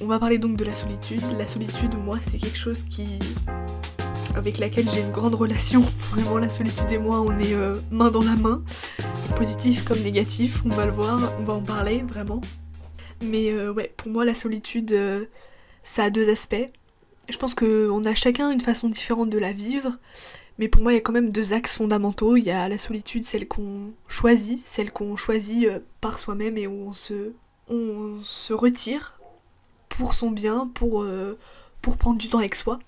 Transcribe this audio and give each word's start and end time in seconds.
on 0.00 0.06
va 0.06 0.18
parler 0.18 0.38
donc 0.38 0.56
de 0.56 0.64
la 0.64 0.72
solitude. 0.72 1.22
La 1.38 1.46
solitude, 1.46 1.96
moi, 1.96 2.18
c'est 2.20 2.38
quelque 2.38 2.58
chose 2.58 2.82
qui 2.84 3.06
avec 4.34 4.58
laquelle 4.58 4.88
j'ai 4.90 5.00
une 5.00 5.12
grande 5.12 5.34
relation. 5.34 5.80
Vraiment, 6.10 6.38
la 6.38 6.48
solitude 6.48 6.90
et 6.90 6.98
moi, 6.98 7.20
on 7.20 7.38
est 7.38 7.54
euh, 7.54 7.74
main 7.90 8.10
dans 8.10 8.22
la 8.22 8.34
main, 8.34 8.62
positif 9.36 9.84
comme 9.84 10.00
négatif, 10.00 10.62
on 10.64 10.70
va 10.70 10.86
le 10.86 10.92
voir, 10.92 11.32
on 11.38 11.44
va 11.44 11.54
en 11.54 11.62
parler 11.62 12.04
vraiment. 12.08 12.40
Mais 13.22 13.50
euh, 13.50 13.72
ouais, 13.72 13.92
pour 13.96 14.08
moi, 14.10 14.24
la 14.24 14.34
solitude, 14.34 14.92
euh, 14.92 15.24
ça 15.82 16.04
a 16.04 16.10
deux 16.10 16.30
aspects. 16.30 16.70
Je 17.28 17.36
pense 17.36 17.54
qu'on 17.54 18.04
a 18.04 18.14
chacun 18.14 18.50
une 18.50 18.60
façon 18.60 18.88
différente 18.88 19.30
de 19.30 19.38
la 19.38 19.52
vivre, 19.52 19.92
mais 20.58 20.68
pour 20.68 20.82
moi, 20.82 20.92
il 20.92 20.96
y 20.96 20.98
a 20.98 21.00
quand 21.00 21.12
même 21.12 21.30
deux 21.30 21.52
axes 21.52 21.76
fondamentaux. 21.76 22.36
Il 22.36 22.44
y 22.44 22.50
a 22.50 22.68
la 22.68 22.78
solitude, 22.78 23.24
celle 23.24 23.48
qu'on 23.48 23.92
choisit, 24.08 24.62
celle 24.62 24.92
qu'on 24.92 25.16
choisit 25.16 25.68
par 26.00 26.18
soi-même 26.20 26.58
et 26.58 26.66
où 26.66 26.88
on 26.88 26.92
se, 26.92 27.32
on 27.68 28.20
se 28.22 28.52
retire 28.52 29.13
pour 29.96 30.14
son 30.14 30.30
bien, 30.30 30.70
pour, 30.74 31.06
pour 31.82 31.96
prendre 31.96 32.18
du 32.18 32.28
temps 32.28 32.38
avec 32.38 32.54
soi. 32.54 32.78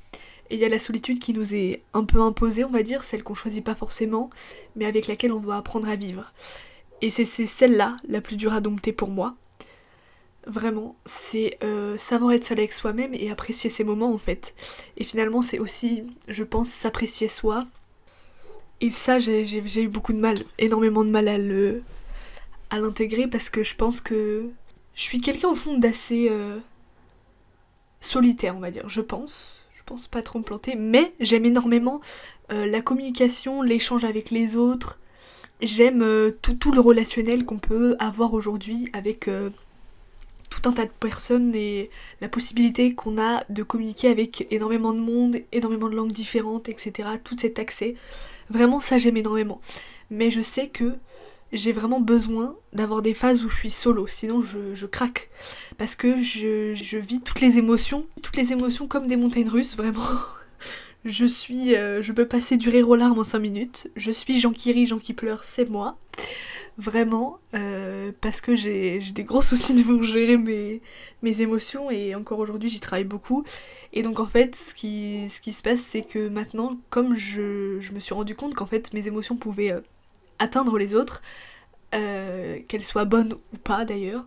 Et 0.51 0.55
il 0.55 0.61
y 0.61 0.65
a 0.65 0.69
la 0.69 0.79
solitude 0.79 1.19
qui 1.19 1.33
nous 1.33 1.55
est 1.55 1.83
un 1.93 2.05
peu 2.05 2.21
imposée, 2.21 2.65
on 2.65 2.71
va 2.71 2.83
dire, 2.83 3.03
celle 3.03 3.23
qu'on 3.23 3.35
choisit 3.35 3.65
pas 3.65 3.75
forcément, 3.75 4.31
mais 4.77 4.87
avec 4.87 5.07
laquelle 5.07 5.33
on 5.33 5.41
doit 5.41 5.57
apprendre 5.57 5.89
à 5.89 5.97
vivre. 5.97 6.33
Et 7.03 7.11
c'est 7.11 7.25
celle-là 7.25 7.97
la 8.09 8.21
plus 8.21 8.37
dure 8.37 8.55
à 8.55 8.61
dompter 8.61 8.93
pour 8.93 9.11
moi. 9.11 9.35
Vraiment, 10.47 10.95
c'est 11.05 11.59
euh, 11.65 11.99
savoir 11.99 12.33
être 12.33 12.45
seul 12.45 12.59
avec 12.59 12.73
soi-même 12.73 13.13
et 13.15 13.31
apprécier 13.31 13.69
ses 13.69 13.83
moments 13.83 14.13
en 14.13 14.19
fait. 14.19 14.55
Et 14.97 15.05
finalement, 15.05 15.43
c'est 15.43 15.59
aussi, 15.59 16.05
je 16.29 16.45
pense, 16.45 16.69
s'apprécier 16.69 17.27
soi. 17.27 17.67
Et 18.81 18.91
ça, 18.93 19.19
j'ai 19.19 19.83
eu 19.83 19.89
beaucoup 19.89 20.13
de 20.13 20.21
mal, 20.21 20.37
énormément 20.59 21.05
de 21.05 21.11
mal 21.11 21.29
à 21.29 21.39
le 21.39 21.83
à 22.71 22.79
l'intégrer 22.79 23.29
parce 23.29 23.49
que 23.49 23.63
je 23.63 23.77
pense 23.77 24.01
que 24.01 24.49
je 24.95 25.03
suis 25.03 25.21
quelqu'un 25.21 25.49
au 25.49 25.55
fond 25.55 25.79
d'assez 25.79 26.29
euh, 26.31 26.59
solitaire, 28.07 28.57
on 28.57 28.61
va 28.61 28.71
dire, 28.71 28.89
je 28.89 29.01
pense 29.01 29.57
pense 29.87 30.09
pas 30.09 30.23
trop 30.23 30.41
me 30.41 30.45
planter, 30.45 30.75
mais 30.77 31.13
j'aime 31.21 31.47
énormément 31.47 32.01
euh, 32.53 32.67
la 32.67 32.83
communication, 32.83 33.63
l'échange 33.63 34.05
avec 34.05 34.31
les 34.31 34.57
autres. 34.57 34.99
J'aime 35.63 36.03
euh, 36.03 36.33
tout, 36.43 36.73
le 36.73 36.81
relationnel 36.81 37.47
qu'on 37.47 37.59
peut 37.59 37.97
avoir 37.99 38.35
aujourd'hui 38.35 38.91
avec 38.93 39.29
euh, 39.29 39.51
tout 40.51 40.69
un 40.69 40.73
tas 40.73 40.85
de 40.85 40.91
personnes 40.91 41.55
et 41.55 41.89
la 42.21 42.29
possibilité 42.29 42.95
qu'on 42.95 43.19
a 43.19 43.45
de 43.49 43.63
communiquer 43.63 44.09
avec 44.09 44.47
énormément 44.51 44.93
de 44.93 45.01
monde, 45.01 45.39
énormément 45.53 45.89
de 45.89 45.97
langues 45.97 46.13
différentes, 46.13 46.69
etc. 46.69 47.09
Tout 47.25 47.37
cet 47.39 47.59
accès. 47.59 47.95
Vraiment 48.51 48.81
ça 48.81 48.99
j'aime 48.99 49.17
énormément. 49.17 49.61
Mais 50.11 50.31
je 50.31 50.41
sais 50.41 50.69
que 50.69 50.95
j'ai 51.57 51.73
vraiment 51.73 52.01
besoin 52.01 52.57
d'avoir 52.73 53.03
des 53.03 53.15
phases 53.15 53.45
où 53.45 53.49
je 53.49 53.57
suis 53.57 53.71
solo, 53.71 54.07
sinon 54.07 54.43
je, 54.43 54.87
craque. 54.87 55.31
Parce 55.79 55.95
que 55.95 56.21
je, 56.21 56.97
vis 56.99 57.21
toutes 57.21 57.41
les 57.41 57.59
émotions, 57.59 58.07
toutes 58.23 58.37
les 58.37 58.53
émotions 58.53 58.87
comme 58.87 59.07
des 59.07 59.17
montagnes 59.17 59.49
russes, 59.49 59.77
vraiment. 59.77 60.03
je 61.05 61.27
suis. 61.27 61.77
Euh, 61.77 62.03
je 62.03 62.13
peux 62.13 62.27
passer 62.27 62.57
du 62.57 62.69
rire 62.69 62.89
aux 62.89 62.97
larmes 62.97 63.19
en 63.19 63.25
5 63.25 63.39
minutes. 63.39 63.91
Je 63.97 64.11
suis 64.11 64.41
Jean 64.41 64.53
qui 64.53 64.73
rit, 64.73 64.87
Jean 64.87 64.99
qui 64.99 65.15
pleure, 65.15 65.45
c'est 65.45 65.69
moi. 65.69 65.99
Vraiment, 66.79 67.39
euh, 67.55 68.13
parce 68.21 68.43
que 68.43 68.55
j'ai 68.55 69.01
des 69.15 69.25
gros 69.25 69.41
soucis 69.41 69.73
de 69.73 70.03
gérer 70.03 70.37
mes, 70.37 70.83
mes 71.23 71.41
émotions 71.41 71.91
et 71.91 72.15
encore 72.15 72.39
aujourd'hui 72.39 72.69
j'y 72.69 72.81
travaille 72.81 73.05
beaucoup. 73.05 73.45
Et 73.95 74.03
donc 74.03 74.21
en 74.21 74.27
fait, 74.27 74.55
ce 74.55 74.75
qui, 74.75 75.27
ce 75.31 75.41
qui 75.41 75.53
se 75.53 75.63
passe, 75.63 75.81
c'est 75.81 76.03
que 76.03 76.29
maintenant, 76.29 76.77
comme 76.91 77.17
je, 77.17 77.81
je, 77.81 77.93
me 77.93 77.99
suis 77.99 78.13
rendu 78.13 78.35
compte 78.35 78.55
qu'en 78.55 78.67
fait 78.67 78.93
mes 78.93 79.09
émotions 79.09 79.37
pouvaient 79.37 79.73
euh, 79.73 79.81
atteindre 80.39 80.79
les 80.79 80.95
autres, 80.95 81.23
euh, 81.95 82.59
qu'elles 82.69 82.85
soient 82.85 83.05
bonnes 83.05 83.35
ou 83.53 83.57
pas 83.59 83.85
d'ailleurs. 83.85 84.25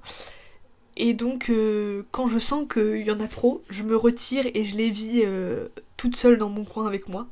Et 0.96 1.14
donc 1.14 1.50
euh, 1.50 2.04
quand 2.12 2.28
je 2.28 2.40
sens 2.40 2.66
qu'il 2.72 3.06
y 3.06 3.12
en 3.12 3.20
a 3.20 3.28
trop, 3.28 3.64
je 3.70 3.84
me 3.84 3.96
retire 3.96 4.46
et 4.54 4.66
je 4.66 4.76
les 4.76 4.90
vis 4.90 5.22
euh, 5.26 5.68
toute 5.98 6.16
seule 6.16 6.38
dans 6.38 6.50
mon 6.50 6.66
coin 6.66 6.88
avec 6.88 7.08
moi. 7.08 7.28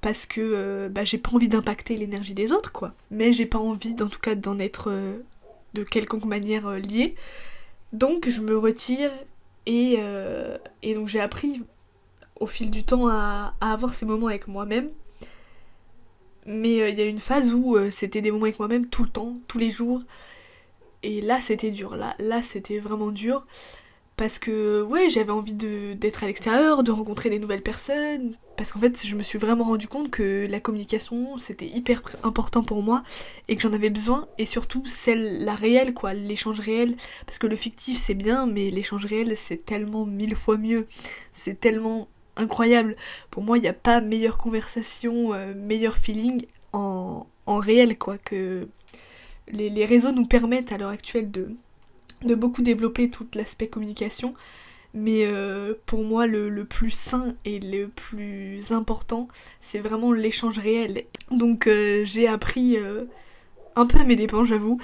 Parce 0.00 0.26
que 0.26 0.88
bah, 0.88 1.04
j'ai 1.04 1.16
pas 1.16 1.30
envie 1.32 1.48
d'impacter 1.48 1.96
l'énergie 1.96 2.34
des 2.34 2.52
autres, 2.52 2.72
quoi. 2.72 2.92
Mais 3.10 3.32
j'ai 3.32 3.46
pas 3.46 3.58
envie, 3.58 3.96
en 4.02 4.08
tout 4.08 4.18
cas, 4.20 4.34
d'en 4.34 4.58
être 4.58 4.92
de 5.72 5.82
quelconque 5.82 6.26
manière 6.26 6.72
liée. 6.72 7.14
Donc 7.94 8.28
je 8.28 8.42
me 8.42 8.58
retire 8.58 9.10
et, 9.64 9.98
et 10.82 10.94
donc 10.94 11.08
j'ai 11.08 11.20
appris 11.20 11.62
au 12.38 12.46
fil 12.46 12.70
du 12.70 12.84
temps 12.84 13.08
à 13.08 13.54
avoir 13.62 13.94
ces 13.94 14.04
moments 14.04 14.26
avec 14.26 14.46
moi-même 14.46 14.90
mais 16.46 16.80
euh, 16.80 16.88
il 16.90 16.98
y 16.98 17.02
a 17.02 17.06
une 17.06 17.18
phase 17.18 17.52
où 17.52 17.76
euh, 17.76 17.90
c'était 17.90 18.20
des 18.20 18.30
moments 18.30 18.44
avec 18.44 18.58
moi-même 18.58 18.86
tout 18.86 19.04
le 19.04 19.10
temps, 19.10 19.36
tous 19.48 19.58
les 19.58 19.70
jours. 19.70 20.02
Et 21.02 21.20
là 21.20 21.40
c'était 21.40 21.70
dur, 21.70 21.96
là, 21.96 22.14
là 22.18 22.42
c'était 22.42 22.78
vraiment 22.78 23.10
dur. 23.10 23.46
Parce 24.16 24.38
que 24.38 24.82
ouais, 24.82 25.08
j'avais 25.10 25.32
envie 25.32 25.54
d'être 25.54 26.22
à 26.22 26.26
l'extérieur, 26.28 26.84
de 26.84 26.92
rencontrer 26.92 27.30
des 27.30 27.40
nouvelles 27.40 27.62
personnes. 27.62 28.36
Parce 28.56 28.70
qu'en 28.70 28.78
fait, 28.78 29.04
je 29.04 29.16
me 29.16 29.24
suis 29.24 29.38
vraiment 29.38 29.64
rendu 29.64 29.88
compte 29.88 30.10
que 30.10 30.46
la 30.48 30.60
communication, 30.60 31.36
c'était 31.38 31.66
hyper 31.66 32.00
important 32.22 32.62
pour 32.62 32.82
moi 32.82 33.02
et 33.48 33.56
que 33.56 33.62
j'en 33.62 33.72
avais 33.72 33.90
besoin. 33.90 34.28
Et 34.38 34.46
surtout, 34.46 34.84
celle, 34.86 35.44
la 35.44 35.56
réelle, 35.56 35.92
quoi, 35.94 36.14
l'échange 36.14 36.60
réel. 36.60 36.96
Parce 37.26 37.38
que 37.38 37.48
le 37.48 37.56
fictif, 37.56 37.98
c'est 37.98 38.14
bien, 38.14 38.46
mais 38.46 38.70
l'échange 38.70 39.06
réel, 39.06 39.34
c'est 39.36 39.66
tellement 39.66 40.06
mille 40.06 40.36
fois 40.36 40.56
mieux. 40.56 40.86
C'est 41.32 41.58
tellement 41.58 42.08
incroyable. 42.36 42.96
Pour 43.30 43.42
moi, 43.42 43.58
il 43.58 43.62
n'y 43.62 43.68
a 43.68 43.72
pas 43.74 44.00
meilleure 44.00 44.38
conversation, 44.38 45.34
euh, 45.34 45.54
meilleur 45.54 45.96
feeling 45.96 46.46
en, 46.72 47.26
réel, 47.46 47.96
quoi, 47.98 48.18
que 48.18 48.68
les, 49.48 49.84
réseaux 49.84 50.12
nous 50.12 50.26
permettent 50.26 50.72
à 50.72 50.78
l'heure 50.78 50.90
actuelle 50.90 51.30
de, 51.30 51.50
de 52.24 52.34
beaucoup 52.34 52.62
développer 52.62 53.10
tout 53.10 53.26
l'aspect 53.34 53.68
communication. 53.68 54.34
Mais 54.92 55.24
euh, 55.24 55.74
pour 55.86 56.04
moi, 56.04 56.26
le, 56.26 56.64
plus 56.64 56.90
sain 56.90 57.34
et 57.44 57.60
le 57.60 57.88
plus 57.88 58.72
important, 58.72 59.28
c'est 59.60 59.80
vraiment 59.80 60.12
l'échange 60.12 60.58
réel. 60.58 61.04
Donc 61.30 61.66
euh, 61.66 62.04
j'ai 62.04 62.28
appris, 62.28 62.76
un 63.76 63.86
peu 63.86 63.98
à 63.98 64.04
mes 64.04 64.16
dépens, 64.16 64.44
j'avoue, 64.44 64.80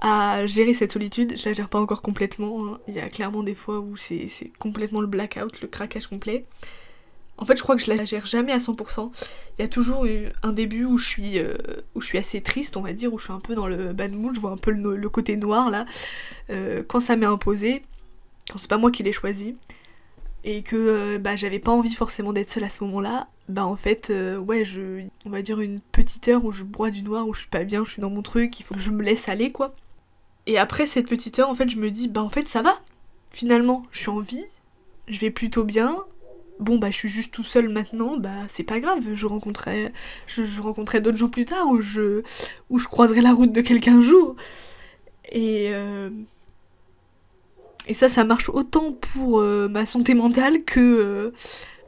à 0.00 0.46
gérer 0.46 0.74
cette 0.74 0.92
solitude. 0.92 1.34
Je 1.36 1.48
la 1.48 1.54
gère 1.54 1.68
pas 1.68 1.80
encore 1.80 2.02
complètement. 2.02 2.66
Hein. 2.66 2.78
Il 2.88 2.94
y 2.94 3.00
a 3.00 3.08
clairement 3.08 3.42
des 3.42 3.54
fois 3.54 3.80
où 3.80 3.96
c'est 3.96 4.28
complètement 4.58 5.00
le 5.00 5.06
blackout, 5.06 5.60
le 5.60 5.68
craquage 5.68 6.06
complet. 6.06 6.44
En 7.36 7.44
fait, 7.44 7.56
je 7.56 7.62
crois 7.62 7.76
que 7.76 7.82
je 7.82 7.92
la 7.92 8.04
gère 8.04 8.26
jamais 8.26 8.52
à 8.52 8.58
100%. 8.58 9.10
Il 9.58 9.62
y 9.62 9.64
a 9.64 9.68
toujours 9.68 10.06
eu 10.06 10.28
un 10.42 10.52
début 10.52 10.84
où 10.84 10.98
je 10.98 11.06
suis, 11.06 11.38
euh, 11.38 11.56
où 11.94 12.00
je 12.00 12.06
suis 12.06 12.18
assez 12.18 12.40
triste, 12.40 12.76
on 12.76 12.82
va 12.82 12.92
dire, 12.92 13.12
où 13.12 13.18
je 13.18 13.24
suis 13.24 13.32
un 13.32 13.40
peu 13.40 13.54
dans 13.54 13.66
le 13.66 13.92
bad 13.92 14.12
mood, 14.12 14.34
je 14.34 14.40
vois 14.40 14.52
un 14.52 14.56
peu 14.56 14.70
le, 14.70 15.08
côté 15.08 15.36
noir 15.36 15.70
là. 15.70 15.84
Euh, 16.50 16.82
quand 16.86 17.00
ça 17.00 17.16
m'est 17.16 17.26
imposé, 17.26 17.82
quand 18.50 18.58
c'est 18.58 18.70
pas 18.70 18.78
moi 18.78 18.90
qui 18.90 19.02
l'ai 19.02 19.12
choisi, 19.12 19.56
et 20.44 20.62
que 20.62 20.76
euh, 20.76 21.18
bah, 21.18 21.34
j'avais 21.36 21.58
pas 21.58 21.72
envie 21.72 21.94
forcément 21.94 22.32
d'être 22.32 22.50
seule 22.50 22.64
à 22.64 22.70
ce 22.70 22.84
moment-là, 22.84 23.28
bah 23.48 23.66
en 23.66 23.76
fait, 23.76 24.12
ouais, 24.40 24.64
je, 24.64 25.04
on 25.26 25.30
va 25.30 25.42
dire 25.42 25.60
une 25.60 25.80
petite 25.80 26.28
heure 26.28 26.44
où 26.44 26.52
je 26.52 26.62
broie 26.62 26.90
du 26.90 27.02
noir, 27.02 27.26
où 27.26 27.34
je 27.34 27.40
suis 27.40 27.48
pas 27.48 27.64
bien, 27.64 27.84
je 27.84 27.90
suis 27.90 28.00
dans 28.00 28.10
mon 28.10 28.22
truc, 28.22 28.58
il 28.60 28.62
faut 28.62 28.74
que 28.74 28.80
je 28.80 28.90
me 28.90 29.02
laisse 29.02 29.28
aller 29.28 29.52
quoi. 29.52 29.74
Et 30.46 30.58
après 30.58 30.86
cette 30.86 31.08
petite 31.08 31.38
heure, 31.38 31.48
en 31.48 31.54
fait, 31.54 31.68
je 31.68 31.78
me 31.78 31.90
dis, 31.90 32.08
bah 32.08 32.22
en 32.22 32.28
fait, 32.28 32.48
ça 32.48 32.62
va. 32.62 32.78
Finalement, 33.30 33.82
je 33.90 34.00
suis 34.00 34.10
en 34.10 34.20
vie, 34.20 34.44
je 35.08 35.18
vais 35.20 35.30
plutôt 35.30 35.64
bien, 35.64 36.04
bon 36.60 36.78
bah 36.78 36.90
je 36.90 36.96
suis 36.96 37.08
juste 37.08 37.32
tout 37.32 37.44
seul 37.44 37.68
maintenant, 37.68 38.16
bah 38.16 38.30
c'est 38.48 38.62
pas 38.62 38.80
grave, 38.80 39.02
je 39.14 39.26
rencontrerai, 39.26 39.92
je, 40.26 40.60
rencontrerai 40.60 41.00
d'autres 41.00 41.18
gens 41.18 41.28
plus 41.28 41.44
tard 41.44 41.68
ou 41.68 41.80
je, 41.80 42.22
ou 42.70 42.78
je 42.78 42.86
croiserai 42.86 43.20
la 43.20 43.32
route 43.32 43.52
de 43.52 43.60
quelqu'un 43.60 43.98
un 43.98 44.02
jour. 44.02 44.36
Et, 45.32 45.70
euh, 45.72 46.10
et 47.86 47.94
ça, 47.94 48.08
ça 48.08 48.24
marche 48.24 48.48
autant 48.48 48.92
pour 48.92 49.40
euh, 49.40 49.68
ma 49.68 49.86
santé 49.86 50.14
mentale 50.14 50.64
que, 50.64 50.80
euh, 50.80 51.32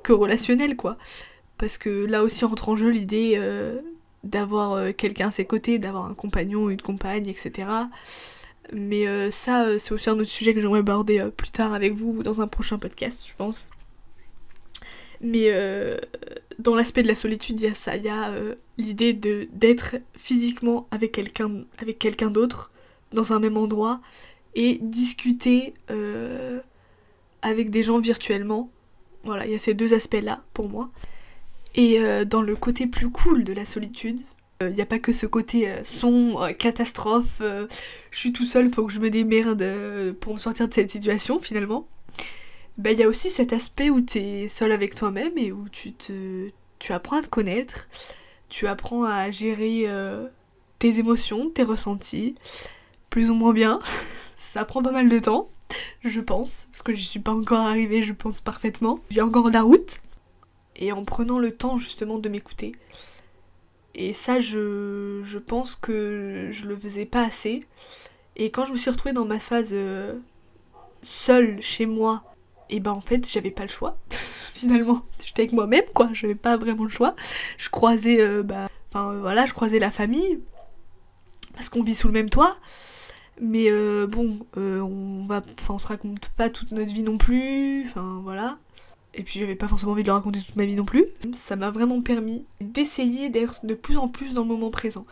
que 0.03 0.13
relationnelle 0.13 0.77
quoi. 0.77 0.97
Parce 1.59 1.79
que 1.79 2.05
là 2.05 2.23
aussi 2.23 2.45
rentre 2.45 2.69
en 2.69 2.77
jeu 2.77 2.91
l'idée 2.91 3.41
d'avoir 4.25 4.95
quelqu'un 4.95 5.29
à 5.29 5.31
ses 5.31 5.47
côtés, 5.47 5.79
d'avoir 5.79 6.05
un 6.05 6.15
compagnon, 6.15 6.69
une 6.69 6.83
compagne, 6.83 7.29
etc. 7.29 7.69
Mais 8.75 9.31
ça, 9.31 9.79
c'est 9.79 9.93
aussi 9.93 10.11
un 10.11 10.19
autre 10.19 10.25
sujet 10.25 10.53
que 10.53 10.61
j'aimerais 10.61 10.81
aborder 10.81 11.27
plus 11.35 11.49
tard 11.49 11.73
avec 11.73 11.95
vous 11.95 12.23
dans 12.23 12.43
un 12.43 12.47
prochain 12.47 12.79
podcast, 12.79 13.25
je 13.27 13.33
pense. 13.39 13.71
Mais 15.21 15.47
euh, 15.51 15.97
dans 16.59 16.75
l'aspect 16.75 17.03
de 17.03 17.09
la 17.09 17.15
solitude, 17.15 17.61
il 17.61 17.67
y 17.67 17.71
a 17.71 17.75
ça, 17.75 17.97
il 17.97 18.05
y 18.05 18.09
a 18.09 18.31
euh, 18.31 18.55
l'idée 18.79 19.13
de 19.13 19.49
d'être 19.53 19.97
physiquement 20.15 20.89
avec 20.91 21.13
quelqu'un 21.13 22.31
d'autre 22.31 22.71
dans 23.13 23.33
un 23.33 23.39
même 23.39 23.57
endroit 23.57 24.01
et 24.55 24.79
discuter 24.81 25.75
euh, 25.91 26.61
avec 27.43 27.71
des 27.71 27.83
gens 27.83 27.99
virtuellement. 27.99 28.71
Voilà, 29.25 29.47
il 29.47 29.53
y 29.53 29.55
a 29.55 29.59
ces 29.59 29.75
deux 29.75 29.95
aspects-là 29.95 30.43
pour 30.55 30.69
moi. 30.69 30.91
Et 31.75 32.01
dans 32.25 32.41
le 32.41 32.57
côté 32.57 32.87
plus 32.87 33.11
cool 33.11 33.45
de 33.45 33.53
la 33.53 33.67
solitude, 33.67 34.23
il 34.63 34.69
n'y 34.69 34.81
a 34.81 34.87
pas 34.87 34.99
que 34.99 35.13
ce 35.13 35.27
côté 35.27 35.71
son, 35.85 36.49
catastrophe, 36.59 37.43
je 37.43 38.19
suis 38.19 38.33
tout 38.33 38.47
seul, 38.47 38.71
faut 38.71 38.87
que 38.87 38.93
je 38.95 38.99
me 38.99 39.11
démerde 39.11 40.15
pour 40.21 40.33
me 40.33 40.39
sortir 40.39 40.69
de 40.69 40.73
cette 40.73 40.91
situation 40.91 41.39
finalement 41.39 41.87
bah 42.79 42.93
il 42.93 42.99
y 42.99 43.03
a 43.03 43.09
aussi 43.09 43.31
cet 43.31 43.53
aspect 43.53 43.91
où 43.91 44.01
tu 44.01 44.19
es 44.19 44.49
seul 44.49 44.73
avec 44.73 44.95
toi-même 44.95 45.37
et 45.37 45.53
où 45.53 45.69
tu 45.69 45.93
te 45.93 46.51
tu 46.79 46.93
apprends 46.93 47.17
à 47.17 47.23
te 47.23 47.29
connaître, 47.29 47.89
tu 48.49 48.67
apprends 48.67 49.05
à 49.05 49.31
gérer 49.31 49.85
euh, 49.87 50.29
tes 50.79 50.99
émotions, 50.99 51.51
tes 51.51 51.63
ressentis, 51.63 52.35
plus 53.11 53.31
ou 53.31 53.35
moins 53.35 53.53
bien. 53.53 53.81
Ça 54.37 54.65
prend 54.65 54.83
pas 54.83 54.93
mal 54.93 55.09
de 55.09 55.19
temps, 55.19 55.49
je 56.05 56.21
pense, 56.21 56.69
parce 56.71 56.83
que 56.83 56.93
j'y 56.95 57.05
suis 57.05 57.21
pas 57.21 57.33
encore 57.33 57.61
arrivée, 57.61 58.03
je 58.03 58.13
pense 58.13 58.41
parfaitement. 58.41 58.99
J'ai 59.11 59.23
encore 59.23 59.51
la 59.51 59.63
route, 59.63 60.01
et 60.77 60.93
en 60.93 61.05
prenant 61.05 61.39
le 61.39 61.53
temps 61.53 61.79
justement 61.79 62.19
de 62.19 62.29
m'écouter. 62.29 62.73
Et 63.95 64.13
ça, 64.13 64.41
je, 64.41 65.23
je, 65.25 65.39
pense 65.39 65.75
que 65.75 66.51
je 66.53 66.67
le 66.67 66.77
faisais 66.77 67.07
pas 67.07 67.23
assez. 67.23 67.65
Et 68.37 68.51
quand 68.51 68.67
je 68.67 68.73
me 68.73 68.77
suis 68.77 68.91
retrouvée 68.91 69.15
dans 69.15 69.25
ma 69.25 69.39
phase 69.39 69.71
euh, 69.73 70.19
seule 71.03 71.63
chez 71.63 71.87
moi, 71.87 72.23
et 72.71 72.81
ben 72.81 72.93
en 72.93 73.01
fait, 73.01 73.29
j'avais 73.31 73.51
pas 73.51 73.63
le 73.63 73.71
choix. 73.71 73.99
Finalement, 74.55 75.03
j'étais 75.25 75.43
avec 75.43 75.53
moi-même, 75.53 75.85
quoi. 75.95 76.09
J'avais 76.13 76.35
pas 76.35 76.57
vraiment 76.57 76.85
le 76.85 76.91
choix. 76.91 77.15
Je 77.59 77.69
croisais, 77.69 78.21
euh, 78.21 78.43
bah, 78.43 78.69
enfin 78.91 79.15
voilà, 79.15 79.47
je 79.47 79.53
croisais 79.53 79.79
la 79.79 79.91
famille 79.91 80.41
parce 81.55 81.69
qu'on 81.69 81.83
vit 81.83 81.95
sous 81.95 82.09
le 82.09 82.13
même 82.13 82.31
toit. 82.31 82.57
Mais 83.41 83.67
euh, 83.71 84.07
bon, 84.07 84.39
on 84.57 85.25
va, 85.27 85.43
enfin 85.61 85.75
on 85.75 85.79
se 85.79 85.89
raconte 85.89 86.29
pas 86.37 86.49
toute 86.49 86.73
notre 86.73 86.93
vie 86.93 87.03
non 87.03 87.19
plus. 87.19 87.87
Enfin 87.87 88.21
voilà 88.23 88.59
et 89.17 89.23
puis 89.23 89.41
j'avais 89.41 89.55
pas 89.55 89.67
forcément 89.67 89.93
envie 89.93 90.03
de 90.03 90.09
le 90.09 90.13
raconter 90.13 90.41
toute 90.41 90.57
ma 90.57 90.67
vie 90.67 90.75
non 90.75 90.85
plus. 90.85 91.07
Ça 91.33 91.57
m'a 91.57 91.71
vraiment 91.71 92.01
permis 92.03 92.45
d'essayer 92.61 93.31
d'être 93.31 93.65
de 93.65 93.75
plus 93.75 93.97
en 93.97 94.09
plus 94.09 94.35
dans 94.35 94.43
le 94.43 94.49
moment 94.49 94.71
présent. 94.71 95.07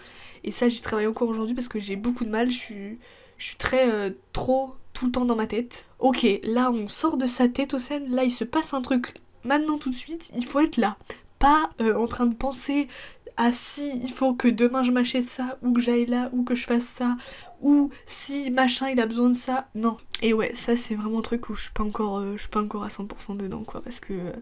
Et 0.45 0.51
ça 0.51 0.69
j'y 0.69 0.83
travaille 0.83 1.07
encore 1.07 1.29
aujourd'hui 1.29 1.55
parce 1.55 1.69
que 1.69 1.81
j'ai 1.81 1.97
beaucoup 1.97 2.25
de 2.25 2.31
mal, 2.31 2.51
je 2.51 2.57
suis, 2.57 2.99
je 3.39 3.47
suis 3.47 3.57
très 3.57 3.91
euh, 3.91 4.11
trop 4.33 4.75
tout 4.95 5.07
le 5.07 5.13
temps 5.13 5.27
dans 5.27 5.37
ma 5.37 5.47
tête. 5.47 5.87
Ok, 5.99 6.27
là 6.43 6.71
on 6.71 6.89
sort 6.89 7.19
de 7.19 7.27
sa 7.27 7.49
tête 7.49 7.75
au 7.75 7.79
scène, 7.79 8.11
là 8.11 8.25
il 8.25 8.31
se 8.31 8.45
passe 8.45 8.73
un 8.73 8.81
truc 8.81 9.15
maintenant 9.45 9.79
tout 9.79 9.91
de 9.91 9.95
suite, 9.97 10.33
il 10.35 10.47
faut 10.47 10.61
être 10.61 10.79
là. 10.79 10.97
Pas 11.39 11.71
euh, 11.81 11.95
en 11.95 12.07
train 12.07 12.27
de 12.27 12.35
penser 12.35 12.89
à 13.37 13.53
si 13.53 13.91
il 14.03 14.13
faut 14.13 14.35
que 14.35 14.49
demain 14.49 14.83
je 14.83 14.91
m'achète 14.93 15.27
ça, 15.27 15.59
ou 15.63 15.73
que 15.73 15.81
j'aille 15.81 16.07
là, 16.07 16.31
ou 16.33 16.45
que 16.45 16.55
je 16.55 16.65
fasse 16.65 16.85
ça, 16.85 17.17
ou 17.61 17.91
si 18.07 18.51
machin 18.51 18.89
il 18.89 19.01
a 19.01 19.07
besoin 19.07 19.31
de 19.31 19.37
ça. 19.37 19.69
Non. 19.75 19.99
Et 20.23 20.33
ouais, 20.33 20.55
ça 20.55 20.77
c'est 20.77 20.95
vraiment 20.95 21.19
un 21.19 21.23
truc 21.23 21.49
où 21.51 21.55
je 21.55 21.63
suis 21.63 21.73
pas 21.73 21.85
encore, 21.85 22.19
euh, 22.19 22.39
suis 22.39 22.49
pas 22.49 22.63
encore 22.63 22.85
à 22.85 22.89
100% 22.89 23.37
dedans 23.37 23.65
quoi, 23.65 23.83
parce 23.83 24.01
que 24.01 24.13
euh, 24.13 24.33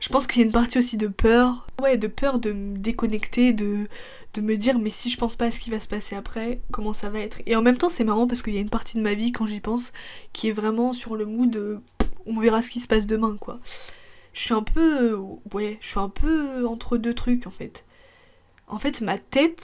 je 0.00 0.08
pense 0.10 0.26
qu'il 0.26 0.40
y 0.40 0.44
a 0.44 0.46
une 0.46 0.52
partie 0.52 0.78
aussi 0.78 0.96
de 0.96 1.06
peur, 1.06 1.66
ouais, 1.82 1.96
de 1.96 2.08
peur 2.08 2.38
de 2.38 2.52
me 2.52 2.76
déconnecter, 2.76 3.52
de, 3.52 3.88
de 4.34 4.40
me 4.40 4.56
dire 4.56 4.78
mais 4.78 4.90
si 4.90 5.10
je 5.10 5.16
pense 5.16 5.36
pas 5.36 5.46
à 5.46 5.50
ce 5.50 5.60
qui 5.60 5.70
va 5.70 5.80
se 5.80 5.88
passer 5.88 6.16
après, 6.16 6.60
comment 6.70 6.92
ça 6.92 7.08
va 7.08 7.20
être? 7.20 7.40
Et 7.46 7.56
en 7.56 7.62
même 7.62 7.78
temps 7.78 7.88
c'est 7.88 8.04
marrant 8.04 8.26
parce 8.26 8.42
qu'il 8.42 8.54
y 8.54 8.58
a 8.58 8.60
une 8.60 8.70
partie 8.70 8.96
de 8.96 9.02
ma 9.02 9.14
vie 9.14 9.32
quand 9.32 9.46
j'y 9.46 9.60
pense 9.60 9.92
qui 10.32 10.48
est 10.48 10.52
vraiment 10.52 10.92
sur 10.92 11.16
le 11.16 11.24
mood 11.24 11.50
de 11.50 11.80
on 12.26 12.38
verra 12.38 12.62
ce 12.62 12.70
qui 12.70 12.80
se 12.80 12.88
passe 12.88 13.06
demain 13.06 13.36
quoi. 13.38 13.60
Je 14.32 14.40
suis 14.40 14.54
un 14.54 14.62
peu, 14.62 15.14
ouais, 15.52 15.78
je 15.80 15.88
suis 15.88 16.00
un 16.00 16.08
peu 16.08 16.66
entre 16.66 16.96
deux 16.96 17.14
trucs 17.14 17.46
en 17.46 17.52
fait. 17.52 17.84
En 18.66 18.78
fait 18.78 19.00
ma 19.00 19.18
tête, 19.18 19.62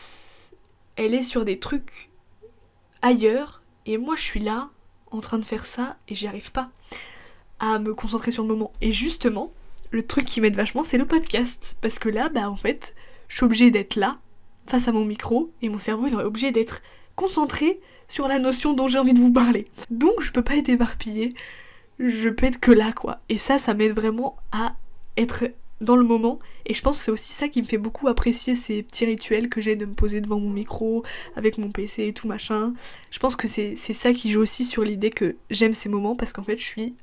elle 0.97 1.15
est 1.15 1.25
sur 1.25 1.45
des 1.45 1.59
trucs 1.59 2.11
ailleurs 3.03 3.63
et 3.87 3.99
moi 3.99 4.15
je 4.17 4.23
suis 4.23 4.41
là 4.41 4.71
en 5.11 5.21
train 5.21 5.39
de 5.39 5.45
faire 5.45 5.67
ça 5.67 5.97
et 6.09 6.15
j'y 6.15 6.27
arrive 6.27 6.53
pas 6.53 6.71
à 7.59 7.79
me 7.79 7.95
concentrer 7.95 8.31
sur 8.31 8.43
le 8.43 8.49
moment. 8.49 8.73
Et 8.81 8.93
justement, 8.93 9.53
le 9.91 10.07
truc 10.07 10.25
qui 10.25 10.41
m'aide 10.41 10.57
vachement, 10.57 10.85
c'est 10.85 10.99
le 10.99 11.07
podcast. 11.07 11.77
Parce 11.81 11.99
que 11.99 12.09
là, 12.09 12.29
bah 12.29 12.49
en 12.49 12.57
fait, 12.57 12.95
je 13.29 13.37
suis 13.37 13.45
obligée 13.45 13.71
d'être 13.71 13.97
là, 13.97 14.19
face 14.67 14.89
à 14.89 14.93
mon 14.93 15.05
micro, 15.05 15.51
et 15.63 15.69
mon 15.69 15.79
cerveau 15.79 16.07
il 16.07 16.15
est 16.15 16.17
obligé 16.17 16.53
d'être 16.53 16.83
concentré 17.17 17.81
sur 18.09 18.29
la 18.29 18.39
notion 18.39 18.73
dont 18.73 18.89
j'ai 18.89 18.99
envie 18.99 19.15
de 19.15 19.21
vous 19.21 19.33
parler. 19.33 19.67
Donc 19.91 20.21
je 20.21 20.33
peux 20.33 20.43
pas 20.43 20.57
être 20.57 20.69
éparpillée, 20.69 21.35
je 21.99 22.29
peux 22.29 22.47
être 22.47 22.61
que 22.61 22.73
là 22.73 22.93
quoi. 22.93 23.21
Et 23.29 23.39
ça, 23.39 23.59
ça 23.59 23.75
m'aide 23.75 23.93
vraiment 23.93 24.37
à 24.53 24.75
être 25.17 25.45
dans 25.81 25.97
le 25.97 26.05
moment. 26.05 26.39
Et 26.67 26.75
je 26.75 26.83
pense 26.83 26.99
que 26.99 27.05
c'est 27.05 27.11
aussi 27.11 27.33
ça 27.33 27.49
qui 27.49 27.63
me 27.63 27.67
fait 27.67 27.79
beaucoup 27.79 28.09
apprécier 28.09 28.55
ces 28.55 28.83
petits 28.83 29.07
rituels 29.07 29.49
que 29.49 29.61
j'ai 29.61 29.77
de 29.77 29.87
me 29.87 29.95
poser 29.95 30.21
devant 30.21 30.39
mon 30.39 30.51
micro, 30.51 31.05
avec 31.37 31.59
mon 31.59 31.71
PC 31.71 32.07
et 32.07 32.13
tout 32.13 32.29
machin. 32.29 32.75
Je 33.11 33.19
pense 33.19 33.37
que 33.37 33.49
c'est 33.49 33.77
ça 33.77 34.13
qui 34.13 34.31
joue 34.31 34.41
aussi 34.41 34.65
sur 34.65 34.83
l'idée 34.83 35.11
que 35.11 35.37
j'aime 35.51 35.75
ces 35.75 35.89
moments 35.89 36.17
parce 36.17 36.33
qu'en 36.33 36.43
fait 36.43 36.59
je 36.59 36.65
suis 36.65 36.95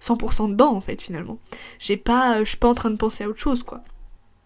100% 0.00 0.44
euh, 0.44 0.48
dedans 0.48 0.74
en 0.74 0.80
fait 0.80 1.00
finalement. 1.00 1.38
J'ai 1.78 1.96
pas, 1.96 2.44
je 2.44 2.48
suis 2.48 2.58
pas 2.58 2.68
en 2.68 2.74
train 2.74 2.90
de 2.90 2.96
penser 2.96 3.24
à 3.24 3.28
autre 3.28 3.40
chose 3.40 3.62
quoi. 3.62 3.80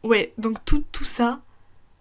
Ouais, 0.02 0.32
donc 0.38 0.58
tout 0.64 0.84
ça, 1.04 1.40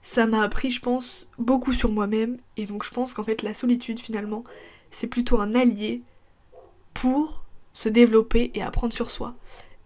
ça 0.05 0.27
m'a 0.27 0.43
appris 0.43 0.69
je 0.69 0.79
pense 0.79 1.27
beaucoup 1.39 1.73
sur 1.73 1.91
moi-même. 1.91 2.37
Et 2.57 2.67
donc 2.67 2.85
je 2.85 2.91
pense 2.91 3.13
qu'en 3.13 3.23
fait 3.23 3.41
la 3.41 3.53
solitude 3.53 3.99
finalement 3.99 4.43
c'est 4.91 5.07
plutôt 5.07 5.41
un 5.41 5.55
allié 5.55 6.03
pour 6.93 7.43
se 7.73 7.89
développer 7.89 8.51
et 8.53 8.61
apprendre 8.61 8.93
sur 8.93 9.11
soi. 9.11 9.35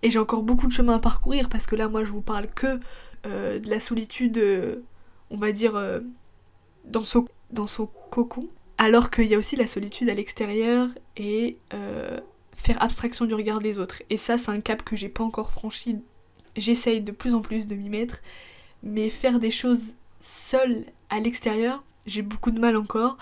Et 0.01 0.12
j'ai 0.12 0.19
encore 0.19 0.44
beaucoup 0.44 0.68
de 0.68 0.71
chemin 0.71 0.95
à 0.95 1.00
parcourir 1.00 1.50
parce 1.50 1.66
que 1.66 1.75
là, 1.75 1.89
moi, 1.89 2.06
je 2.06 2.12
vous 2.12 2.21
parle 2.21 2.48
que 2.48 2.80
euh, 3.25 3.60
de 3.60 3.69
la 3.69 3.80
solitude, 3.80 4.38
euh, 4.38 4.83
on 5.30 5.38
va 5.38 5.51
dire, 5.51 5.75
euh, 5.75 6.00
dans, 6.86 7.04
son, 7.04 7.27
dans 7.51 7.68
son 7.68 7.89
cocon. 8.12 8.48
Alors 8.77 9.10
qu'il 9.10 9.25
y 9.25 9.36
a 9.36 9.38
aussi 9.38 9.56
la 9.57 9.68
solitude 9.68 10.10
à 10.10 10.13
l'extérieur 10.13 10.88
et 11.18 11.57
faire 12.56 12.81
abstraction 12.81 13.25
du 13.25 13.33
regard 13.33 13.60
des 13.60 13.77
autres. 13.77 14.04
Et 14.10 14.16
ça, 14.16 14.38
c'est 14.38 14.51
un 14.51 14.62
cap 14.62 14.83
que 14.83 14.95
j'ai 14.95 15.10
pas 15.10 15.24
encore 15.24 15.51
franchi. 15.51 15.98
J'essaye 16.56 17.01
de 17.01 17.12
plus 17.12 17.33
en 17.33 17.42
plus 17.42 17.68
de 17.68 17.75
m'y 17.75 17.89
mettre. 17.89 18.19
Mais 18.83 19.10
faire 19.10 19.42
des 19.42 19.51
choses 19.51 19.95
seule 20.21 20.86
à 21.10 21.19
l'extérieur, 21.19 21.83
j'ai 22.06 22.21
beaucoup 22.21 22.51
de 22.51 22.60
mal 22.60 22.75
encore 22.75 23.18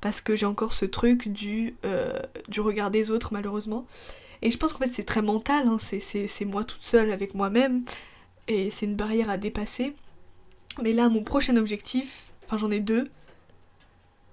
parce 0.00 0.20
que 0.20 0.34
j'ai 0.34 0.46
encore 0.46 0.72
ce 0.72 0.84
truc 0.84 1.28
du, 1.28 1.76
du 2.48 2.60
regard 2.60 2.90
des 2.90 3.10
autres 3.10 3.32
malheureusement. 3.32 3.86
Et 4.42 4.50
je 4.50 4.58
pense 4.58 4.72
qu'en 4.72 4.80
fait 4.80 4.92
c'est 4.92 5.04
très 5.04 5.22
mental, 5.22 5.68
hein. 5.68 5.78
c'est 5.78 6.44
moi 6.44 6.64
toute 6.64 6.82
seule 6.82 7.12
avec 7.12 7.34
moi-même, 7.34 7.84
et 8.48 8.70
c'est 8.70 8.86
une 8.86 8.96
barrière 8.96 9.30
à 9.30 9.36
dépasser. 9.36 9.94
Mais 10.82 10.92
là, 10.92 11.08
mon 11.08 11.22
prochain 11.22 11.56
objectif, 11.56 12.24
enfin 12.44 12.58
j'en 12.58 12.70
ai 12.70 12.80
deux. 12.80 13.08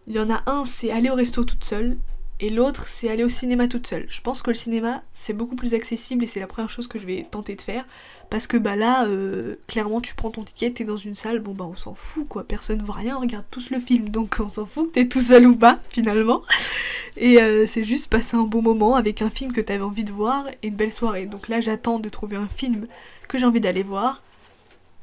Il 0.08 0.16
y 0.16 0.20
en 0.20 0.30
a 0.32 0.42
un, 0.48 0.66
c'est 0.66 0.90
aller 0.90 1.10
au 1.12 1.16
resto 1.16 1.44
toute 1.44 1.64
seule, 1.64 1.98
et 2.42 2.50
l'autre, 2.50 2.88
c'est 2.88 3.10
aller 3.10 3.24
au 3.24 3.30
cinéma 3.30 3.68
toute 3.68 3.88
seule. 3.88 4.06
Je 4.08 4.22
pense 4.22 4.42
que 4.42 4.50
le 4.50 4.56
cinéma, 4.56 5.04
c'est 5.14 5.34
beaucoup 5.34 5.56
plus 5.56 5.74
accessible 5.74 6.24
et 6.24 6.28
c'est 6.28 6.40
la 6.40 6.48
première 6.48 6.70
chose 6.70 6.88
que 6.88 6.98
je 6.98 7.06
vais 7.06 7.28
tenter 7.30 7.56
de 7.56 7.62
faire. 7.62 7.86
Parce 8.30 8.48
que 8.48 8.58
bah 8.58 8.76
là, 8.76 9.08
euh, 9.08 9.56
clairement, 9.68 10.02
tu 10.02 10.14
prends 10.14 10.30
ton 10.30 10.44
ticket, 10.44 10.72
t'es 10.72 10.84
dans 10.84 10.98
une 10.98 11.16
salle, 11.16 11.40
bon 11.40 11.54
bah 11.54 11.66
on 11.70 11.76
s'en 11.76 11.96
fout 11.96 12.28
quoi, 12.28 12.44
personne 12.44 12.82
voit 12.82 12.96
rien, 12.96 13.18
on 13.18 13.22
regarde 13.22 13.46
tous 13.50 13.72
le 13.72 13.80
film, 13.80 14.10
donc 14.10 14.38
on 14.40 14.50
s'en 14.50 14.68
fout 14.68 14.90
que 14.90 14.94
t'es 14.94 15.08
tout 15.08 15.22
seul 15.22 15.48
ou 15.48 15.56
pas, 15.56 15.80
finalement. 15.90 16.44
Et 17.18 17.42
euh, 17.42 17.66
c'est 17.68 17.84
juste 17.84 18.08
passer 18.08 18.38
un 18.38 18.44
bon 18.44 18.62
moment 18.62 18.96
avec 18.96 19.22
un 19.22 19.30
film 19.30 19.52
que 19.52 19.62
t'avais 19.62 19.84
envie 19.84 20.04
de 20.04 20.12
voir 20.12 20.48
et 20.62 20.68
une 20.68 20.76
belle 20.76 20.94
soirée. 20.94 21.26
Donc 21.26 21.50
là, 21.50 21.60
j'attends 21.60 22.00
de 22.00 22.08
trouver 22.08 22.38
un 22.38 22.48
film 22.48 22.88
que 23.28 23.38
j'ai 23.38 23.46
envie 23.46 23.60
d'aller 23.60 23.84
voir. 23.84 24.22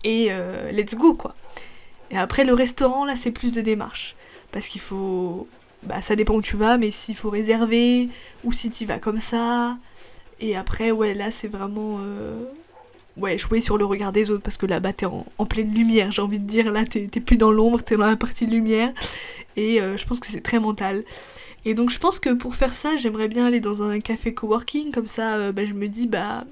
Et 0.05 0.29
euh, 0.31 0.71
let's 0.71 0.95
go 0.95 1.15
quoi. 1.15 1.35
Et 2.11 2.17
après, 2.17 2.45
le 2.45 2.55
restaurant, 2.55 3.05
là, 3.05 3.17
c'est 3.17 3.33
plus 3.33 3.53
de 3.53 3.61
démarche. 3.61 4.15
Parce 4.53 4.69
qu'il 4.69 4.81
faut. 4.81 5.49
Bah, 5.87 6.03
ça 6.03 6.17
dépend 6.17 6.35
où 6.35 6.43
tu 6.43 6.57
vas, 6.57 6.79
mais 6.79 6.91
s'il 6.91 7.17
faut 7.17 7.31
réserver, 7.31 8.09
ou 8.45 8.53
si 8.53 8.71
tu 8.71 8.85
vas 8.87 8.99
comme 8.99 9.21
ça. 9.21 9.77
Et 10.41 10.57
après, 10.57 10.91
ouais, 10.91 11.15
là, 11.15 11.31
c'est 11.31 11.49
vraiment 11.49 11.99
ouais, 13.17 13.39
jouer 13.39 13.61
sur 13.61 13.79
le 13.79 13.85
regard 13.85 14.13
des 14.13 14.31
autres 14.31 14.43
parce 14.43 14.57
que 14.57 14.67
là-bas 14.67 14.93
t'es 14.93 15.07
en, 15.07 15.25
pleine 15.47 15.73
lumière, 15.75 16.11
j'ai 16.11 16.23
envie 16.23 16.39
de 16.39 16.47
dire. 16.47 16.71
Là 16.73 16.85
t'es 16.85 17.09
plus 17.09 17.37
dans 17.37 17.51
l'ombre, 17.51 17.83
t'es 17.83 17.97
dans 17.97 18.07
la 18.07 18.17
partie 18.17 18.47
lumière. 18.47 18.93
Et 19.57 19.81
euh, 19.81 19.97
je 19.97 20.07
pense 20.07 20.21
que 20.21 20.27
c'est 20.27 20.43
très 20.43 20.61
mental. 20.61 21.05
Et 21.65 21.75
donc 21.75 21.91
je 21.91 21.99
pense 21.99 22.21
que 22.21 22.31
pour 22.31 22.55
faire 22.55 22.75
ça, 22.75 22.97
j'aimerais 22.97 23.29
bien 23.29 23.47
aller 23.47 23.61
dans 23.61 23.83
un 23.83 24.01
café 24.01 24.35
coworking, 24.35 24.93
comme 24.93 25.09
ça 25.09 25.37
euh, 25.37 25.53
bah, 25.53 25.65
je 25.65 25.75
me 25.75 25.89
dis 25.89 26.07
bah 26.07 26.45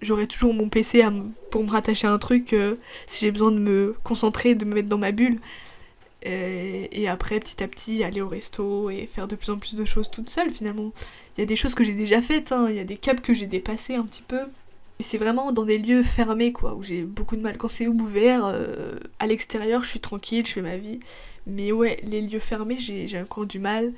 j'aurai 0.00 0.26
toujours 0.26 0.54
mon 0.54 0.68
PC 0.68 1.04
pour 1.50 1.62
me 1.62 1.70
rattacher 1.70 2.06
à 2.08 2.12
un 2.12 2.18
truc 2.18 2.52
euh, 2.52 2.74
si 3.06 3.24
j'ai 3.24 3.30
besoin 3.30 3.52
de 3.52 3.58
me 3.58 3.94
concentrer, 4.02 4.54
de 4.54 4.64
me 4.64 4.74
mettre 4.74 4.88
dans 4.88 4.98
ma 4.98 5.12
bulle. 5.12 5.38
Et, 6.24 7.08
après 7.08 7.40
petit 7.40 7.62
à 7.62 7.68
petit 7.68 8.04
aller 8.04 8.20
au 8.20 8.28
resto 8.28 8.88
et 8.88 9.06
faire 9.06 9.28
de 9.28 9.36
plus 9.36 9.50
en 9.50 9.58
plus 9.58 9.74
de 9.74 9.84
choses 9.84 10.10
toute 10.10 10.30
seule 10.30 10.50
finalement. 10.52 10.92
Il 11.36 11.40
y 11.40 11.44
a 11.44 11.46
des 11.46 11.56
choses 11.56 11.74
que 11.74 11.84
j'ai 11.84 11.94
déjà 11.94 12.22
faites, 12.22 12.52
hein. 12.52 12.66
il 12.68 12.76
y 12.76 12.80
a 12.80 12.84
des 12.84 12.96
caps 12.96 13.20
que 13.20 13.34
j'ai 13.34 13.46
dépassés 13.46 13.96
un 13.96 14.04
petit 14.04 14.22
peu 14.22 14.40
c'est 15.02 15.18
vraiment 15.18 15.52
dans 15.52 15.64
des 15.64 15.78
lieux 15.78 16.02
fermés, 16.02 16.52
quoi, 16.52 16.74
où 16.74 16.82
j'ai 16.82 17.02
beaucoup 17.02 17.36
de 17.36 17.42
mal. 17.42 17.58
Quand 17.58 17.68
c'est 17.68 17.86
ouvert, 17.86 18.46
euh, 18.46 18.94
à 19.18 19.26
l'extérieur, 19.26 19.84
je 19.84 19.88
suis 19.88 20.00
tranquille, 20.00 20.46
je 20.46 20.52
fais 20.52 20.62
ma 20.62 20.76
vie. 20.76 21.00
Mais 21.46 21.72
ouais, 21.72 22.00
les 22.04 22.20
lieux 22.20 22.40
fermés, 22.40 22.78
j'ai 22.78 23.20
encore 23.20 23.46
du 23.46 23.58
mal. 23.58 23.92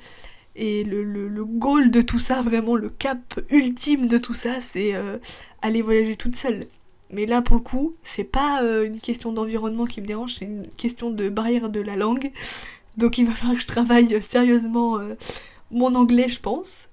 Et 0.55 0.83
le, 0.83 1.03
le, 1.03 1.45
goal 1.45 1.91
de 1.91 2.01
tout 2.01 2.19
ça, 2.19 2.41
vraiment 2.41 2.75
le 2.75 2.89
cap 2.89 3.39
ultime 3.49 4.07
de 4.07 4.17
tout 4.17 4.33
ça, 4.33 4.61
c'est 4.61 4.95
euh, 4.95 5.17
aller 5.61 5.81
voyager 5.81 6.15
toute 6.15 6.35
seule. 6.35 6.67
Mais 7.11 7.25
là, 7.25 7.41
pour 7.41 7.55
le 7.55 7.61
coup, 7.61 7.95
c'est 8.03 8.23
pas 8.23 8.63
euh, 8.63 8.85
une 8.85 8.99
question 8.99 9.31
d'environnement 9.31 9.85
qui 9.85 10.01
me 10.01 10.07
dérange, 10.07 10.35
c'est 10.35 10.45
une 10.45 10.67
question 10.77 11.11
de 11.11 11.29
barrière 11.29 11.69
de 11.69 11.79
la 11.79 11.95
langue. 11.95 12.31
Donc 12.97 13.17
il 13.17 13.25
va 13.25 13.33
falloir 13.33 13.55
que 13.55 13.61
je 13.61 13.67
travaille 13.67 14.21
sérieusement 14.21 14.99
mon 15.69 15.95
anglais, 15.95 16.29
je 16.29 16.39
pense 16.39 16.87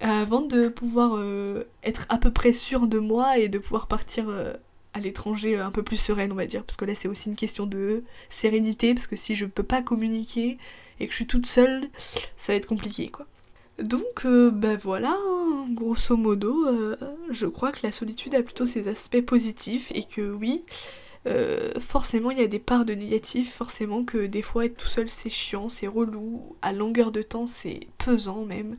avant 0.00 0.42
de 0.42 0.68
pouvoir 0.68 1.16
euh, 1.16 1.64
être 1.82 2.06
à 2.08 2.18
peu 2.18 2.30
près 2.30 2.52
sûre 2.52 2.86
de 2.86 2.98
moi 2.98 3.38
et 3.38 3.48
de 3.48 3.58
pouvoir 3.58 3.88
partir 3.88 4.28
euh, 4.28 4.54
à 4.92 5.00
l'étranger 5.00 5.56
euh, 5.56 5.66
un 5.66 5.70
peu 5.70 5.82
plus 5.82 5.96
sereine 5.96 6.32
on 6.32 6.36
va 6.36 6.46
dire 6.46 6.64
parce 6.64 6.76
que 6.76 6.84
là 6.84 6.94
c'est 6.94 7.08
aussi 7.08 7.28
une 7.28 7.36
question 7.36 7.66
de 7.66 8.04
sérénité 8.30 8.94
parce 8.94 9.06
que 9.06 9.16
si 9.16 9.34
je 9.34 9.46
peux 9.46 9.62
pas 9.62 9.82
communiquer 9.82 10.58
et 11.00 11.06
que 11.06 11.12
je 11.12 11.16
suis 11.16 11.26
toute 11.26 11.46
seule 11.46 11.88
ça 12.36 12.52
va 12.52 12.56
être 12.56 12.66
compliqué 12.66 13.08
quoi 13.08 13.26
donc 13.78 14.26
bah 14.26 14.76
voilà 14.76 15.16
hein, 15.16 15.66
grosso 15.70 16.16
modo 16.16 16.66
je 17.30 17.46
crois 17.46 17.70
que 17.72 17.80
la 17.84 17.92
solitude 17.92 18.34
a 18.34 18.42
plutôt 18.42 18.66
ses 18.66 18.88
aspects 18.88 19.20
positifs 19.20 19.92
et 19.94 20.02
que 20.02 20.32
oui 20.32 20.64
forcément 21.80 22.30
il 22.30 22.38
y 22.38 22.42
a 22.42 22.48
des 22.48 22.58
parts 22.58 22.84
de 22.84 22.94
négatif 22.94 23.54
forcément 23.54 24.04
que 24.04 24.26
des 24.26 24.42
fois 24.42 24.64
être 24.64 24.76
tout 24.76 24.88
seul 24.88 25.08
c'est 25.08 25.30
chiant 25.30 25.68
c'est 25.68 25.86
relou 25.86 26.56
à 26.62 26.72
longueur 26.72 27.12
de 27.12 27.22
temps 27.22 27.46
c'est 27.46 27.86
pesant 27.98 28.44
même 28.44 28.76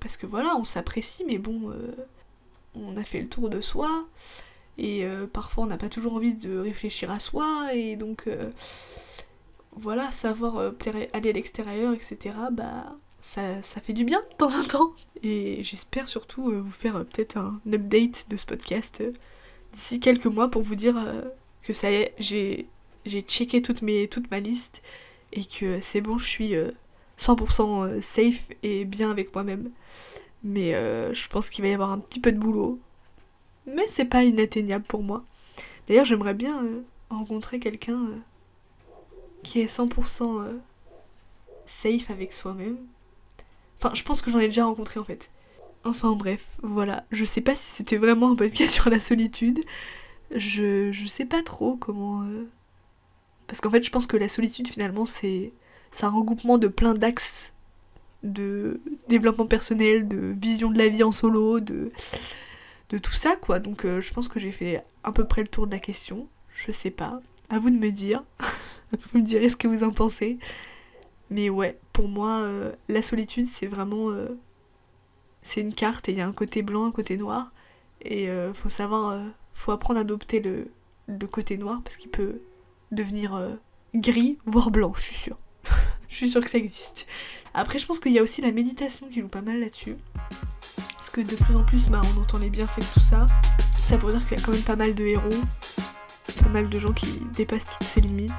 parce 0.00 0.16
que 0.16 0.26
voilà, 0.26 0.56
on 0.56 0.64
s'apprécie, 0.64 1.24
mais 1.26 1.38
bon, 1.38 1.72
on 2.74 2.96
a 2.96 3.04
fait 3.04 3.20
le 3.20 3.28
tour 3.28 3.48
de 3.48 3.60
soi. 3.60 4.06
Et 4.78 5.06
parfois 5.32 5.64
on 5.64 5.66
n'a 5.66 5.76
pas 5.76 5.88
toujours 5.88 6.14
envie 6.14 6.34
de 6.34 6.58
réfléchir 6.58 7.10
à 7.10 7.20
soi. 7.20 7.74
Et 7.74 7.96
donc 7.96 8.28
voilà, 9.72 10.10
savoir 10.12 10.72
aller 10.86 11.10
à 11.12 11.32
l'extérieur, 11.32 11.92
etc. 11.94 12.34
Bah 12.52 12.96
ça, 13.24 13.62
ça, 13.62 13.80
fait 13.80 13.92
du 13.92 14.04
bien 14.04 14.20
de 14.30 14.36
temps 14.36 14.54
en 14.54 14.64
temps. 14.64 14.92
Et 15.22 15.62
j'espère 15.64 16.08
surtout 16.08 16.50
vous 16.50 16.70
faire 16.70 17.04
peut-être 17.06 17.38
un 17.38 17.60
update 17.66 18.26
de 18.28 18.36
ce 18.36 18.46
podcast 18.46 19.02
d'ici 19.72 19.98
quelques 19.98 20.26
mois 20.26 20.50
pour 20.50 20.62
vous 20.62 20.74
dire 20.74 20.96
que 21.62 21.72
ça 21.72 21.90
y 21.90 21.94
est, 21.94 22.14
j'ai 22.18 23.22
checké 23.22 23.62
toute, 23.62 23.82
mes, 23.82 24.06
toute 24.08 24.30
ma 24.30 24.40
liste 24.40 24.82
et 25.32 25.44
que 25.44 25.80
c'est 25.80 26.00
bon, 26.00 26.18
je 26.18 26.26
suis 26.26 26.54
100% 27.18 27.86
euh, 27.86 28.00
safe 28.00 28.48
et 28.62 28.84
bien 28.84 29.10
avec 29.10 29.34
moi-même. 29.34 29.70
Mais 30.42 30.74
euh, 30.74 31.14
je 31.14 31.28
pense 31.28 31.50
qu'il 31.50 31.64
va 31.64 31.70
y 31.70 31.74
avoir 31.74 31.90
un 31.90 31.98
petit 31.98 32.20
peu 32.20 32.32
de 32.32 32.38
boulot. 32.38 32.78
Mais 33.66 33.86
c'est 33.86 34.04
pas 34.04 34.24
inatteignable 34.24 34.84
pour 34.84 35.02
moi. 35.02 35.24
D'ailleurs, 35.88 36.04
j'aimerais 36.04 36.34
bien 36.34 36.62
euh, 36.62 36.82
rencontrer 37.10 37.58
quelqu'un 37.58 38.08
qui 39.42 39.60
est 39.60 39.74
100% 39.74 40.60
safe 41.66 42.10
avec 42.10 42.32
soi-même. 42.32 42.76
Enfin, 43.84 43.94
je 43.94 44.02
pense 44.02 44.22
que 44.22 44.30
j'en 44.30 44.38
ai 44.38 44.46
déjà 44.46 44.64
rencontré 44.64 44.98
en 44.98 45.04
fait. 45.04 45.30
Enfin 45.84 46.12
bref, 46.12 46.56
voilà. 46.62 47.04
Je 47.10 47.24
sais 47.24 47.42
pas 47.42 47.54
si 47.54 47.64
c'était 47.64 47.98
vraiment 47.98 48.32
un 48.32 48.36
podcast 48.36 48.72
sur 48.72 48.88
la 48.88 48.98
solitude. 48.98 49.60
Je, 50.34 50.90
je 50.92 51.06
sais 51.06 51.26
pas 51.26 51.42
trop 51.42 51.76
comment 51.76 52.24
parce 53.46 53.60
qu'en 53.60 53.70
fait, 53.70 53.82
je 53.82 53.90
pense 53.90 54.06
que 54.06 54.16
la 54.16 54.28
solitude, 54.28 54.68
finalement, 54.68 55.06
c'est 55.06 55.52
un 56.02 56.08
regroupement 56.08 56.58
de 56.58 56.68
plein 56.68 56.94
d'axes 56.94 57.52
de 58.22 58.80
développement 59.08 59.46
personnel, 59.46 60.08
de 60.08 60.34
vision 60.40 60.70
de 60.70 60.78
la 60.78 60.88
vie 60.88 61.02
en 61.02 61.12
solo, 61.12 61.60
de, 61.60 61.92
de 62.88 62.98
tout 62.98 63.12
ça, 63.12 63.36
quoi. 63.36 63.58
Donc, 63.58 63.84
euh, 63.84 64.00
je 64.00 64.12
pense 64.12 64.28
que 64.28 64.40
j'ai 64.40 64.50
fait 64.50 64.82
à 65.02 65.12
peu 65.12 65.24
près 65.24 65.42
le 65.42 65.48
tour 65.48 65.66
de 65.66 65.72
la 65.72 65.78
question. 65.78 66.26
Je 66.54 66.72
sais 66.72 66.90
pas. 66.90 67.20
À 67.50 67.58
vous 67.58 67.70
de 67.70 67.76
me 67.76 67.90
dire. 67.90 68.24
vous 69.12 69.18
me 69.18 69.24
direz 69.24 69.50
ce 69.50 69.56
que 69.56 69.68
vous 69.68 69.84
en 69.84 69.90
pensez. 69.90 70.38
Mais 71.30 71.48
ouais, 71.50 71.78
pour 71.92 72.08
moi, 72.08 72.38
euh, 72.40 72.72
la 72.88 73.02
solitude, 73.02 73.46
c'est 73.46 73.66
vraiment. 73.66 74.10
Euh, 74.10 74.38
c'est 75.42 75.60
une 75.60 75.74
carte 75.74 76.08
et 76.08 76.12
il 76.12 76.18
y 76.18 76.20
a 76.20 76.26
un 76.26 76.32
côté 76.32 76.62
blanc, 76.62 76.86
un 76.86 76.92
côté 76.92 77.16
noir. 77.16 77.52
Et 78.02 78.28
faut 78.54 78.68
savoir. 78.68 79.18
faut 79.54 79.72
apprendre 79.72 79.98
à 79.98 80.02
adopter 80.02 80.40
le, 80.40 80.68
le 81.06 81.26
côté 81.26 81.56
noir 81.56 81.80
parce 81.82 81.96
qu'il 81.96 82.10
peut 82.10 82.40
devenir 82.92 83.34
euh, 83.34 83.54
gris, 83.94 84.38
voire 84.46 84.70
blanc, 84.70 84.92
je 84.94 85.02
suis 85.02 85.14
sûre. 85.14 85.38
je 86.08 86.16
suis 86.16 86.30
sûre 86.30 86.42
que 86.42 86.50
ça 86.50 86.58
existe. 86.58 87.06
Après, 87.52 87.78
je 87.78 87.86
pense 87.86 88.00
qu'il 88.00 88.12
y 88.12 88.18
a 88.18 88.22
aussi 88.22 88.40
la 88.40 88.52
méditation 88.52 89.08
qui 89.08 89.20
joue 89.20 89.28
pas 89.28 89.42
mal 89.42 89.60
là-dessus. 89.60 89.96
Parce 90.96 91.10
que 91.10 91.20
de 91.20 91.36
plus 91.36 91.54
en 91.54 91.64
plus, 91.64 91.86
bah, 91.88 92.02
on 92.16 92.20
entend 92.20 92.38
les 92.38 92.50
bienfaits 92.50 92.80
de 92.80 92.94
tout 92.94 93.00
ça. 93.00 93.26
Ça 93.76 93.98
pour 93.98 94.10
dire 94.10 94.26
qu'il 94.26 94.38
y 94.38 94.40
a 94.40 94.44
quand 94.44 94.52
même 94.52 94.62
pas 94.62 94.76
mal 94.76 94.94
de 94.94 95.04
héros, 95.04 95.28
pas 96.42 96.48
mal 96.48 96.68
de 96.68 96.78
gens 96.78 96.92
qui 96.92 97.20
dépassent 97.34 97.66
toutes 97.66 97.86
ces 97.86 98.00
limites 98.00 98.32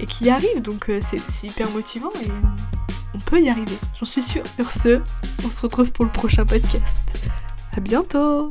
et 0.00 0.06
qui 0.06 0.24
y 0.24 0.30
arrivent, 0.30 0.62
donc 0.62 0.88
euh, 0.88 1.00
c'est 1.00 1.46
hyper 1.46 1.70
motivant 1.70 2.10
et 2.22 2.28
on 3.14 3.18
peut 3.18 3.40
y 3.40 3.48
arriver, 3.48 3.76
j'en 3.98 4.06
suis 4.06 4.22
sûre. 4.22 4.42
Sur 4.56 4.70
ce, 4.70 5.00
on 5.44 5.50
se 5.50 5.62
retrouve 5.62 5.92
pour 5.92 6.04
le 6.04 6.10
prochain 6.10 6.44
podcast. 6.44 7.02
À 7.76 7.80
bientôt 7.80 8.50